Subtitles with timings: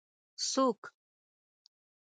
[0.45, 0.79] ـ څوک؟